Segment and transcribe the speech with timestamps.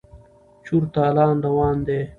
[0.65, 2.01] چور تالان روان دی.